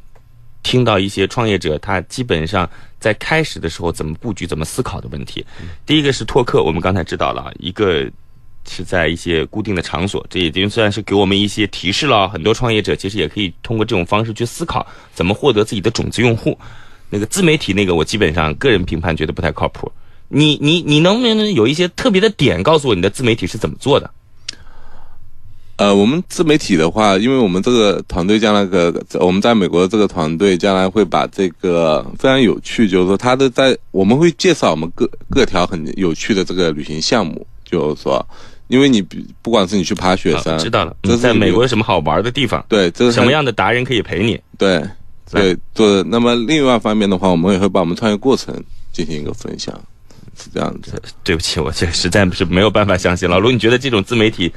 [0.63, 5.45] 听到一些创业者他基本上在开始的时候怎么布局、怎么思考的问题。
[5.86, 8.10] 第一个是拓客，我们刚才知道了啊，一个
[8.67, 12.28] 是在一些固定的场所，这已经算是给我们一些提示了。
[12.30, 16.58] 很多创业者其实也可以通过这种方式去思考怎么获得自己的种子用户。
[17.10, 19.91] 那个自媒体那个，我基本上个人评判觉得不太靠谱。
[20.28, 24.10] 你你你能不能有一些特别的点告诉我你的自媒体是怎么做的？
[25.78, 38.25] 呃，我们自媒体的话，因为我们这个团队将来个我们在美国的这个团队将来会把这个非常有趣，就是说它的在我们会介绍我们各各条很有趣的这个旅行项目，就是说，
[38.67, 40.95] 因为你比不管是你去爬雪好山，知道了。
[41.04, 42.65] 这是在美国有什么好玩的地方？
[42.67, 44.39] 对，这是什么样的达人可以陪你？
[44.58, 44.84] 对
[45.32, 46.04] 对对。
[46.04, 48.54] 那么另外一方面的话，我们也会把我们创业过程
[48.91, 49.73] 进行一个分享，
[50.38, 51.01] 是这样子。
[51.23, 53.30] 对不起，我这实在是没有办法相信。
[53.30, 54.51] 老卢，你觉得这种自媒体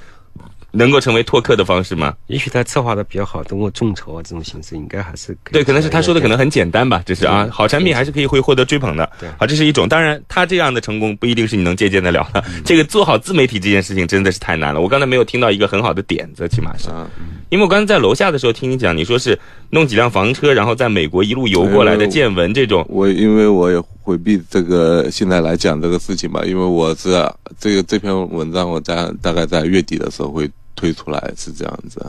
[0.78, 2.14] 能够成为拓客的方式吗？
[2.26, 9.10] 也许他策划的比较好，通过众筹啊这种形式，应该还是可以对，可能是他说的可能很很简单吧，就是啊，好产品还是可以会获得追捧的。
[9.20, 9.86] 对好，这是一种。
[9.86, 12.42] 当然，他这样的成功不一定是你能借鉴得了的。
[12.64, 14.80] 这个做好自媒体这件事情真的是太难了。
[14.80, 16.88] 我刚才没有听到一个很好的点子，起码是。
[16.88, 17.06] 啊，
[17.50, 19.38] 因为我刚才在楼下的时候听你讲，你说是
[19.68, 22.82] 弄几辆房车，然后在美国一路游过来的见闻这种。
[22.88, 27.10] 我因为我也回避这个现在来讲这个事情吧，因为我是
[27.58, 32.00] 这个这篇文章我在大概在月底的时候会推出来，是这样子。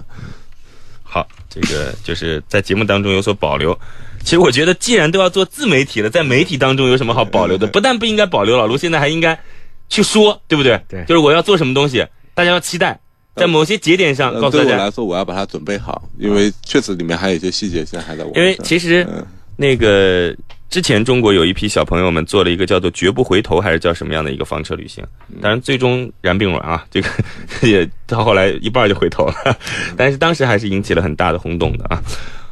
[1.01, 3.75] 好，这个就是在节目当中有所保留。
[4.23, 7.65] 其实我觉得，既然都要做自媒体了，在媒体当中有什么好保留的？
[7.65, 9.39] 不但不应该保留，老卢现在还应该
[9.88, 10.79] 去说，对不对？
[10.88, 12.05] 对就是我要做什么东西，
[12.36, 12.99] 大家要期待，
[13.36, 14.91] 在某些节点上呃告诉大家对我来。
[14.91, 18.32] 说，我要把它准备好，因为确实里面还有一些细节现在还在我。
[18.36, 20.36] 因为其实嗯那个
[20.69, 25.03] 之前中国有一批小朋友们做了一个叫做“绝不回头”还是叫什么样的一个房车旅行，
[25.41, 27.10] 当然最终燃并卵啊， 这个
[27.63, 29.58] 也到后来一半就回头了，
[29.97, 31.99] 但是当时还是引起了很大的轰动的啊。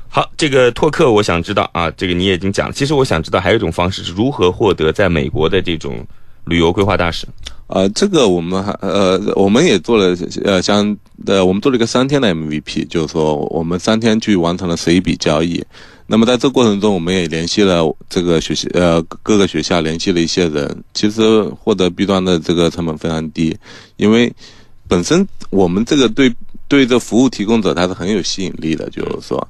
[0.10, 2.74] 好，这个拓客我想知道啊，这个你也已经讲了。
[2.74, 6.04] 其实我想知道还有一种方式是如何获得在美国的这种
[6.46, 7.28] 旅游规划大使。
[7.68, 15.64] 呃，这个我们还呃，我们也做了呃像呃，我们做了一个三天的 MVP，就是说我们三天去完成了十一笔交易。
[16.06, 20.84] 那么在这过程中，我们也联系了这个学校呃各个学校，联系了一些人。
[20.94, 23.56] 其实获得 B 端的这个成本非常低，
[23.98, 24.34] 因为
[24.88, 26.34] 本身我们这个对
[26.70, 29.46] 对这服务提供者他是很有吸引力的，就是说。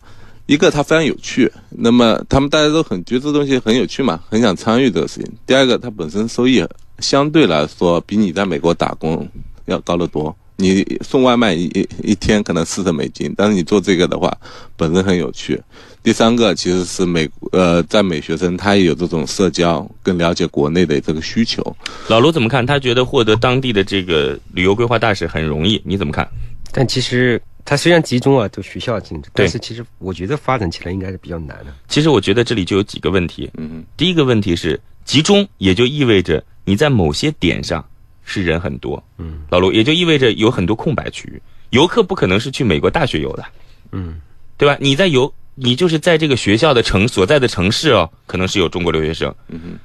[0.48, 5.30] 一个它非常有趣，那么他们大家都很觉得这东西很有趣嘛，很想参与这个事情。
[5.46, 6.66] 第二个，它本身收益
[7.00, 9.28] 相对来说比你在美国打工
[9.66, 10.36] 要高得多。
[10.60, 14.36] 你送外卖一一一天可能四十美金，但是你做这个的话，
[14.76, 15.62] 本身很有趣。
[16.02, 21.62] 第三个其实是美呃，在美学生他也有这种社交，更了解国内的这个需求。
[22.08, 22.66] 老罗怎么看？
[22.66, 26.28] 他觉得获得当地的这个旅游规划大使很容易，你怎么看？
[26.72, 31.66] 但其实他虽然集中啊，就学校竞争，但是其实我觉得发展起来应该是比较难的。
[31.88, 33.48] 其实我觉得这里就有几个问题。
[33.58, 37.84] 嗯第一个问题是集中，也就意味着你在某些点上
[38.24, 41.42] 是人很多，嗯，老卢，也就意味着有很多空白区域。
[41.70, 43.46] 游客不可能是去美国大学游的，
[43.94, 44.20] 嗯，
[44.58, 44.78] 对吧？
[44.82, 49.80] 你在游，你就是在这个学校的城所在的城市哦，可能是有中国留学生，嗯哼，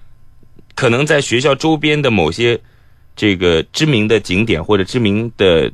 [0.75, 2.61] 可能在学校周边的某些
[3.15, 5.71] 这个知名的景点或者知名的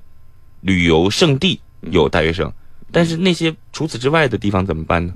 [0.60, 1.58] 旅游胜地
[1.90, 2.52] 有大学生，
[2.92, 5.14] 但是那些除此之外的地方怎么办呢？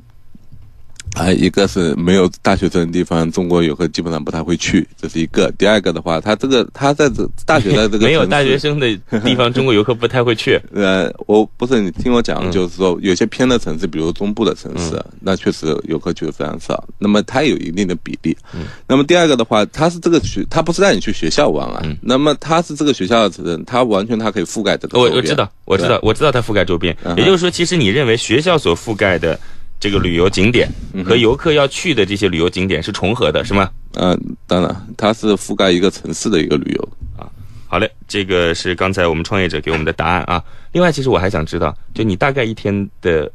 [1.14, 5.52] 啊，一个是没有大学生的地方，中国游客基本上不太会去，这是一个。
[5.58, 10.58] 第二个的话，他这个他在这大学在这个 没有大学生的地方，中国游客不太会去。
[10.72, 16.82] 呃，我不是你听我讲，嗯就是说有些偏的城市，比如中部的城市，那确实游客去的非常少。
[16.98, 18.36] 那么它有一定的比例。
[18.54, 21.80] 嗯那么第二个的话，它是这个学，他不是带你去学校玩啊。
[21.84, 26.96] 嗯那么他是这个学校的人，他完全它可以覆盖这个我我知道，我知道，我知道它覆盖周边。
[27.04, 29.38] 嗯也就是说，其实你认为学校所覆盖的
[29.82, 33.68] 这个旅游景点嗯和游客要去的这些旅游景点是重合的，是吗？
[33.94, 34.16] 嗯、
[34.46, 37.26] 当然，它是覆盖一个城市的一个旅游啊。
[37.66, 40.40] 好嘞，这个是刚才我们创业者给我们的答案啊。
[40.70, 43.28] 另外，其实我还想知道，就你大概一天的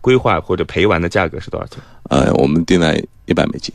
[0.00, 1.80] 规划或者陪玩的价格是多少钱？
[2.04, 3.74] 呃，我们定在一百美金。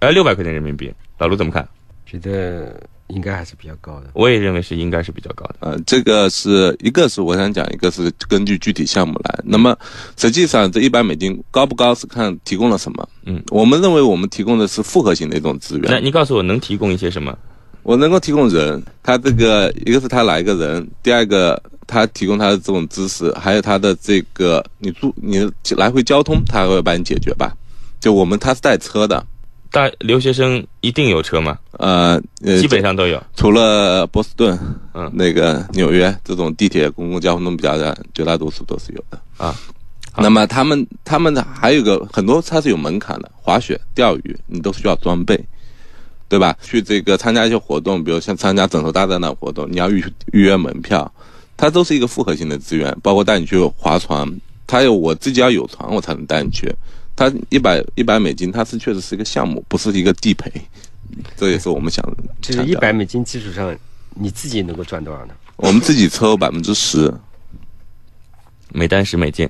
[0.00, 0.92] 呃，六百块钱人民币。
[1.16, 1.66] 老卢怎么看？
[2.04, 4.10] 觉得应该还是比较高的。
[4.14, 5.56] 我也认为是应该是比较高的。
[5.60, 9.40] 呃，这个是一个是我想讲，一个是根据具体项目来。
[9.44, 9.76] 那么
[10.16, 13.08] 实际上这一百美金高不高是看提供了什么。
[13.26, 15.90] 嗯，我们认为我们提供的是复合型的一种资源。
[15.90, 17.36] 那你告诉我能提供一些什么？
[17.82, 27.56] 我能够提供人，他这个一个是他来一个人，第二个他提供他的这种知识，还有他的这个你住你来回交通，他会帮你解决吧。
[27.98, 29.26] 就我们他是带车的，
[29.72, 31.58] 大留学生一定有车吗？
[31.72, 33.22] 呃呃，基本上都有。
[33.36, 34.58] 除了波士顿，
[34.94, 39.54] 嗯那个纽约这种地铁公共交通比较的，绝大多数都是有的啊。
[40.16, 45.38] 那么他们他们的还有个很多它是有门槛的，滑雪、钓鱼你都需要装备，
[46.28, 46.56] 对吧？
[46.60, 51.10] 去这个参加一些活动，比如像参加枕头大战的活动，你要预预约门票，
[51.56, 54.28] 它都是一个复合性的资源，包括带你去划船，
[54.66, 56.68] 它有我自己要有船我才能带你去。
[57.20, 60.50] 它一百一百美金，它是确实是一个项目，不是一个地陪，
[61.36, 62.02] 这也是我们想
[62.40, 63.76] 就是一百美金基础上，
[64.14, 65.34] 你自己能够赚多少呢？
[65.56, 67.12] 我们自己抽百分之十，
[68.70, 69.46] 每单十美金。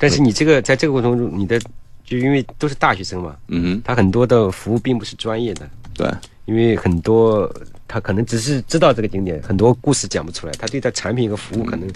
[0.00, 1.60] 但是你这个在这个过程中，你的
[2.04, 6.10] 就因为都是大学生嘛，嗯哼，他很多的服务并不是专业的，对，
[6.44, 7.48] 因为很多
[7.86, 11.88] 他可能只是知道这个景点，很多故事讲不出来，他对他产品和服务可能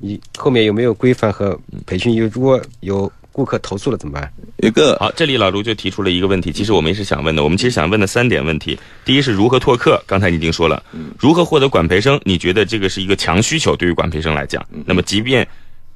[0.00, 2.12] 你后面有没有规范和培训？
[2.12, 4.32] 有如果有顾客投诉了怎么办？
[4.62, 7.44] 一个好，这里老卢就提出了一个问题，其实我们也是想问的。
[7.44, 10.82] 我们其实想问的三点问题，第一是如何拓客，刚才你已经说了，
[11.18, 12.18] 如何获得管培生？
[12.24, 14.66] 你觉得这个是一个强需求，对于管培生来讲。
[14.86, 15.46] 那么，即便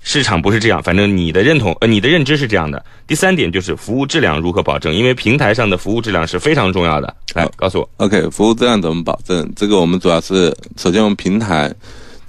[0.03, 2.85] 市场不是这样，反正你的认同，呃，你的认知是这样的。
[3.07, 7.17] 第三点就是服务质量如何保证，因为平台上的服务质量是非常重要的。
[7.35, 9.51] 来，告诉我，OK，服务质量怎么保证？
[9.57, 11.75] 这个我们主要是首先我们平台，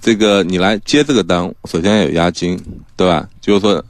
[0.02, 2.58] 这个你来接这个单，首先要有押金，
[2.96, 3.28] 对吧？
[3.42, 3.84] 就是说，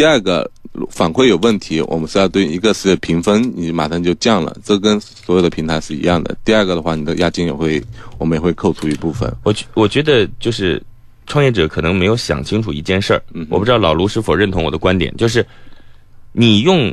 [0.00, 0.50] 第二个
[0.88, 6.34] 反馈有问题，我们是要对一个是评分，你马上就降了，这跟所有的平台是一样的。
[6.42, 7.84] 第二个的话，你的押金也会，
[8.16, 9.30] 我们也会扣除一部分。
[9.42, 10.82] 我觉我觉得就是
[11.26, 15.46] 创业者可能没有想清楚一件事儿，嗯我不知道老卢是否认同我的观点，就是
[16.32, 16.90] 你用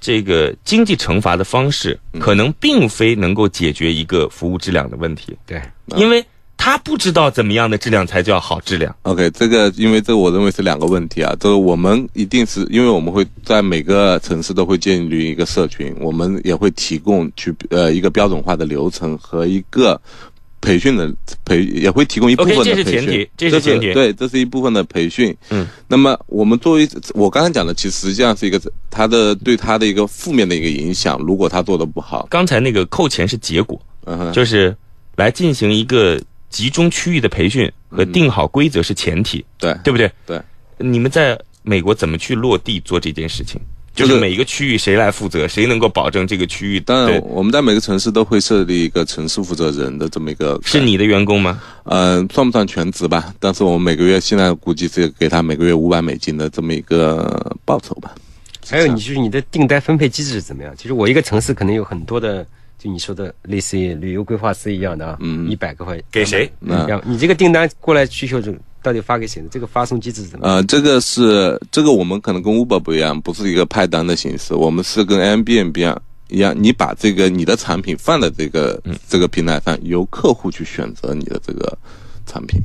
[0.00, 5.62] 这个经济惩罚的方式，嗯可能并非能够解决一个服务质量的问题，对，
[5.94, 8.94] 因为他不知道怎么样的质量才叫好质量。
[9.02, 20.00] OK，这个因为这我认为是两个问题啊，这个我们一定是因为我们会在每个城市都会建立一个社群，我们也会提供去呃一个标准化的流程和一个
[20.60, 21.12] 培训的
[21.44, 22.84] 培，也会提供一部分的 OK，培训。
[22.84, 25.36] 这是前提这是前提对，这是一部分的培训。
[25.50, 34.74] 嗯，那么我们作为我刚才讲的，其实实际上是一个他的对他的一个负面的一个影响，如果他做的不好，刚才那个扣钱是结果，嗯哼，就是
[35.14, 40.10] 来进行一个集中区域的培训和定好规则是前提，对对不对？
[40.26, 40.40] 对。
[40.78, 43.60] 你们在美国怎么去落地做这件事情？
[43.94, 46.78] 就是每一个区域谁来负责，谁能够保证这个区域？
[46.78, 51.62] 当然，我们在每个城市都会设立一个城市负责人的这么一个是你的员工吗？
[51.84, 53.32] 嗯，算不算全职吧？
[53.40, 58.14] 但是我们每个月现在估计是给他每个月五百美金的这么一个报酬吧。
[58.68, 60.74] 还有你就是你的订单分配机制是怎么样？
[60.76, 62.46] 其实我一个城市可能有很多的，
[62.78, 66.50] 就你说的类似于旅游规划师一样的啊，嗯一百个块给谁？
[66.60, 69.48] 嗯你这个订单过来需求就到底发给谁呢？
[69.50, 70.46] 这个发送机制是怎么？
[70.46, 81.76] 呃，这个是这个我们可能跟 Uber 不一样，不是一个派单的形式，我们是跟 Airbnb 一样一样，你把这个你的产品放在这个、这个平台上，由客户去选择你的这个
[82.26, 82.60] 产品。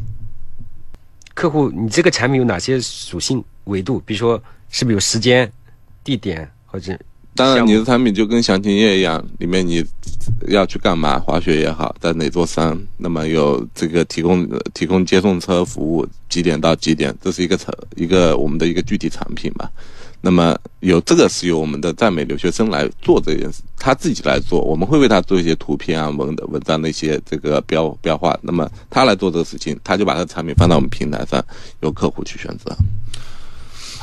[1.34, 4.00] 客户，你这个产品有哪些属性维度？
[4.06, 5.52] 比如说是不是有时间、
[6.04, 6.96] 地点或者
[7.34, 9.84] 当然，你的产品就跟详情页一样，里面你
[10.50, 19.72] 要去干嘛，滑雪也好，在哪座山，那么有这个提供提供接送车服务，几点到几点，这是一个产一个我们的一个具体产品吧。
[20.24, 28.38] 那么有这个是由我们的在美留学生来做这件事，他自己来做，我们会为他做一些图片啊、文的文章的一些这个标标化。
[28.44, 31.44] 那么他来做这个事情，他就把他的产品放到我们平台上，
[31.80, 32.76] 由客户去选择。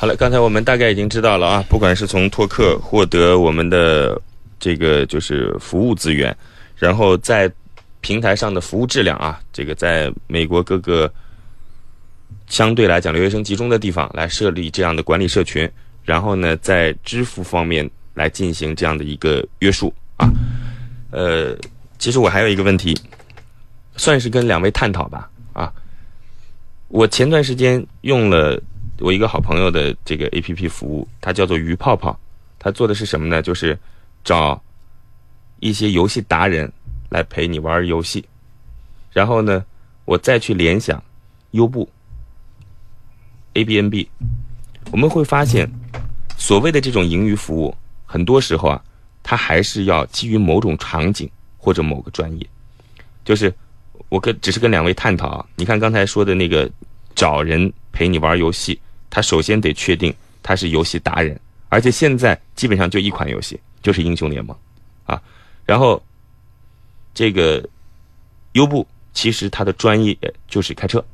[0.01, 4.17] 好了，刚才我们大概已经知道了啊，不管是从拓客获得我们的
[4.61, 6.35] 这个就是服务资源，
[6.77, 7.51] 然后在
[8.01, 11.13] 平台上的服务质量啊，这个在美国各个
[12.47, 15.69] 相对来讲留学生集中的地方来设立这样的管理社群，
[16.05, 20.31] 然后呢，在支付方面来进行这样的一个约束啊。
[21.11, 21.57] 呃，
[21.99, 22.97] 其实我还有一个问题，
[23.97, 25.73] 算是跟两位探讨吧啊。
[26.87, 28.63] 我前段时间用了
[29.01, 32.19] 我一个好朋友的这个 A P P 服务，它叫做鱼泡泡，
[32.59, 33.41] 它做的是什么呢？
[33.41, 33.79] 就是
[34.25, 34.61] 找
[35.61, 36.71] 一些游戏达人
[37.09, 38.25] 来陪你玩游戏，
[39.13, 39.65] 然后呢，
[40.05, 41.03] 我再去联想
[41.53, 41.89] 优步、
[43.55, 44.09] A B N B，
[44.91, 45.71] 我们会发现，
[46.37, 48.83] 所谓的这种盈余服务，很多时候啊，
[49.23, 52.47] 它还是要基于某种场景或者某个专业，
[53.25, 53.55] 就是
[54.09, 56.69] 我跟只是跟两位探讨啊，你看刚才说的那个
[57.15, 58.81] 找人陪你玩游戏，
[59.11, 61.39] 他首先得确定他是游戏达人，
[61.69, 64.57] 而且现在基本上就一款游戏，就是英雄联盟，
[65.05, 65.21] 啊，
[65.65, 66.03] 然后
[67.15, 67.67] 这个
[68.53, 71.05] 优步其实它的专业就是开车，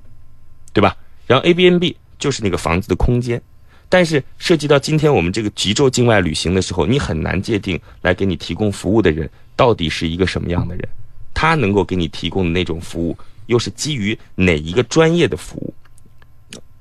[0.73, 0.97] 对吧？
[1.27, 3.41] 然后 A B N B 就是那个房子的空间，
[3.89, 10.89] 但是涉及到今天我们这个极昼境外旅行的时候，你很难界定来给你提供服务的人到底是一个什么样的人，
[11.33, 13.17] 他能够给你提供的那种服务
[13.47, 15.75] 又是基于哪一个专业的服务？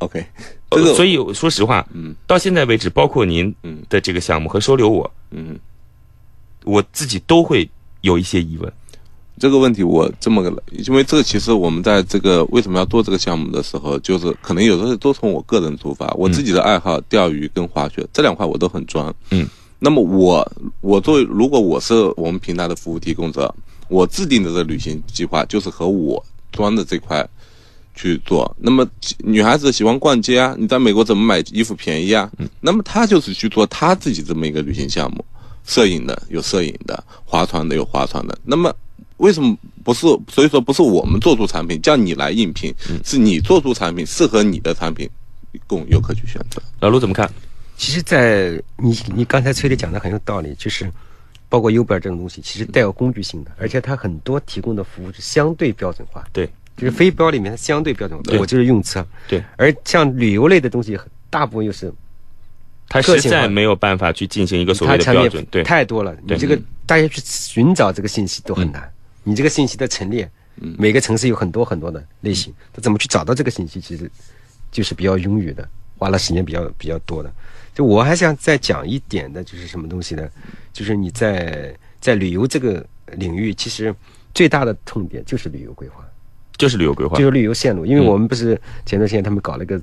[0.04, 0.26] OK，
[0.72, 2.16] 这个呃所以说实话，嗯。
[2.28, 3.82] 到现在为止，包括您嗯。
[3.90, 5.58] 的这个项目和收留我，嗯，
[6.64, 7.70] 我自己都会
[8.02, 8.72] 有一些疑问。
[9.40, 19.14] 这个问题我这么个，因为这个其实我们在这个为什么要做这个项目的时候，就是可能有时候都从我个人出发，我自己的爱好钓鱼跟滑雪这两块我都很专。
[19.32, 19.48] 嗯，
[19.80, 20.50] 那么我
[20.82, 23.54] 我作为如果我是我们平台的服务提供者，
[23.90, 27.28] 我制定的这个旅行计划就是和我专的这块
[27.94, 28.56] 去做。
[28.60, 28.88] 那么
[29.20, 32.30] 女孩子喜欢逛街啊，你在美国怎么买衣服便宜啊？
[32.62, 35.24] 那么她就是去做她自己这么一个旅行项目，
[35.66, 38.38] 摄影的有摄影的，划船的有划船的。
[38.44, 38.74] 那么
[39.18, 40.08] 为什么不是？
[40.28, 42.74] 所以说不是我们做出产品叫你来应聘，
[43.04, 45.10] 是你做出产品适合你的产品，
[45.68, 46.62] 供游客去选择。
[46.80, 47.32] 老卢怎么看？
[47.76, 50.90] 其实，在你你刚才崔丽讲的很有道理，就是
[51.50, 58.38] 包括 Uber 这种东西，其实带有工具性的，而且它很多提供的服务是相对标准化，对就是非标里面它相对标准化。
[58.38, 61.00] 我就是用车，对，而像旅游类的东西，
[61.30, 61.92] 大部分又是
[62.90, 63.42] 它实个性化。
[63.42, 68.92] 在没有办法去进行一个所谓的标准，对，太多了，你这个大家去寻找这个信息都很难。
[69.24, 74.10] 你这个信息的陈列，每个城市有很多很多的类型，它怎么去找到这个信息，其实
[74.72, 75.68] 就是比较庸愚的，
[75.98, 77.32] 花了时间比较比较多的。
[77.74, 80.30] 就我还想再讲一点的，就是什么东西呢？
[80.74, 83.96] 就是你在在旅游这个领域，其实
[84.34, 86.06] 最大的痛点就是旅游规划，
[86.64, 87.26] 就是旅游规划就。
[87.26, 87.86] 是旅游线路。
[87.86, 89.80] 因为嗯我们不是前段时间他们搞了个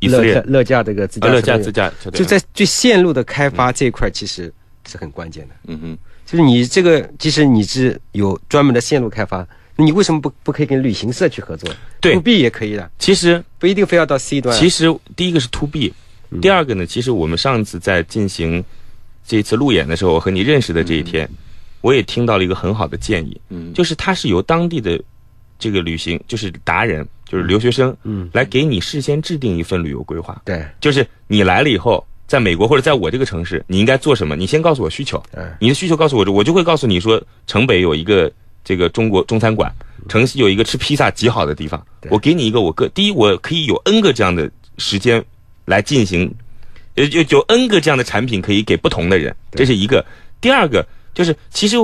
[0.00, 4.52] 乐驾乐驾这个自啊，驾乐驾自驾就在对线路的开发这一块，其实
[4.86, 5.54] 是很关键的。
[5.68, 11.68] 嗯哼，就是你这个，即使你是有专门的线路开发，那你为什么不不可以跟旅行社去合作？
[12.00, 14.58] 对，to B 也可以的，其实不一定非要到 C 端啊。
[14.58, 15.92] 其实第一个是 to B，
[16.40, 18.62] 第嗯二个呢，其实我们上次在进行
[19.26, 21.28] 这次路演的时候，我和你认识的这一天，
[21.80, 25.00] 我也听到了一个很好的建议，嗯就是它是由当地的
[25.58, 32.04] 这个旅行就是达人，就是留学生，嗯来给你事先制定一份旅游规划，对，就是你来了以后。
[32.28, 34.34] 在美国或者在我这个城市，你应该做什么？
[34.34, 38.28] 你先告诉我需求，嗯你的需求告诉我，我就会告诉你说，城北有一个
[38.64, 39.72] 这个中国中餐馆，
[40.08, 41.80] 城西有一个吃披萨极好的地方。
[42.00, 45.24] 对我给你一个我个第一，我可以有 N 个这样的时间
[45.66, 46.28] 来进行，
[46.96, 50.04] 呃，有有 N 个这样的产品可以给不同的人，这是一个。
[50.40, 50.84] 第二个
[51.14, 51.76] 就是，其实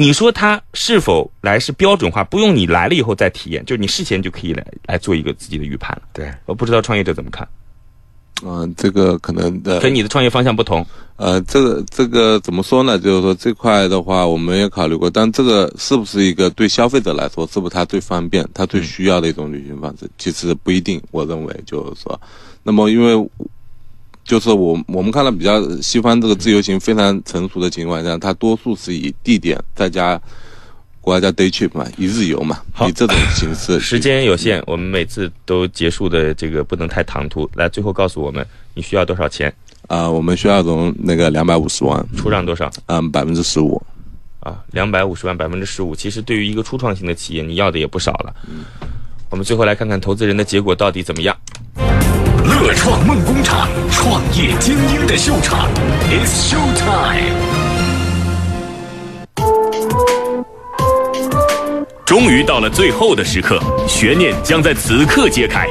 [0.00, 6.02] 你说它是否来是标准化，不用你来了以后再体验，就是你事前就可以来来做一个自己的预判了。
[6.12, 7.48] 对，我不知道创业者怎么看，
[8.44, 10.86] 嗯、这个可能的跟你的创业方向不同。
[11.16, 12.96] 呃，这个这个怎么说呢？
[12.96, 20.08] 就是说这块的话，我们也考虑过，但这个是不是一个对消费者来说，是不是他最方便、他最需要的一种旅行方式？
[20.16, 21.02] 其实不一定。
[21.10, 22.20] 我认为就是说，
[22.62, 23.30] 那么因为
[24.28, 30.20] 就是我我们看到比较西方这个自由行非常成熟的情况下，它多数是以地点再加
[31.00, 33.80] 国外叫 day trip 嘛，一日游嘛，以这种形式。
[33.80, 37.50] 时间有限，我们每次都结束的这个不能太唐突。
[37.54, 39.50] 来，最后告诉我们你需要多少钱，
[39.86, 43.82] 啊、我们需要从那个两百五十万，出让多少嗯，百分之十五。
[44.40, 44.62] 啊？
[44.72, 45.96] 两百五十万，百分之十五。
[45.96, 48.36] 其实对于一个初创型的企业，你要的也不少了。
[49.30, 51.34] 我们最后来看看投资人的结果到底怎么样。
[52.44, 55.68] 乐创梦工厂，创业精英的秀场
[56.10, 57.34] ，It's Show Time。
[62.04, 65.66] 终于到了最后的时刻，悬念将在此刻揭开。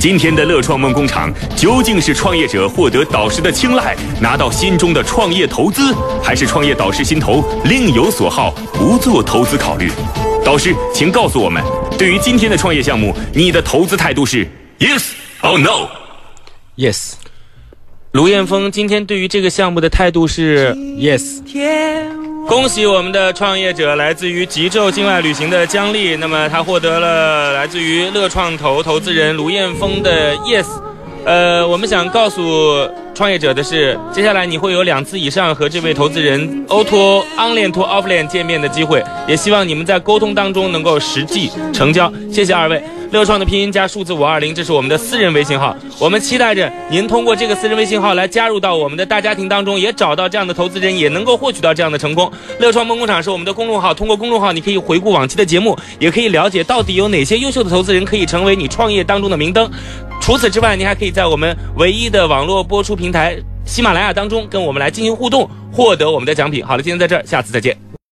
[0.00, 9.90] 今天的乐创梦工厂究竟是创业者获得导师的青睐，拿到心中的创业投资，还是创业导师心头另有所好，不做投资考虑？
[10.44, 11.62] 导师，请告诉我们，
[11.98, 14.46] 对于今天的创业项目，你的投资态度是
[14.78, 15.10] yes
[15.42, 15.88] or no？
[16.76, 17.12] Yes
[18.12, 21.40] 卢彦峰今天对于这个项目的态度是 Yes，
[22.46, 30.66] 恭喜我们的创业者，来自于极昼境外旅行的姜丽，那么他获得了来自于乐创投投资人卢彦峰的 yes。
[31.24, 42.10] 呃，我们想告诉创业者的是，接下来你会有两次以上和这位投资人 O to online to offline 见面的机会，也希望你们在沟通当中能够实际成交。
[42.32, 42.82] 谢谢二位。
[43.10, 45.76] 乐创的拼音加数字五二零，这是我们的私人微信号。
[45.98, 52.32] 我们期待着您通过这个私人微信号来加入到我们的大家庭当中，也找到这样的投资人，也能够获取到这样的成功。
[52.58, 59.70] 乐创梦工厂是我们的公众号，通过公众号你可以回顾往期的节目，也可以了解到底有哪些优秀的投资人可以成为你创业当中的明灯。
[60.18, 66.64] 除此之外，你还可以在我们唯一的网络播出平台喜马拉雅当中跟我们来进行互动，获得我们的奖品。
[66.64, 67.76] 好了，今天在这儿，下次再见。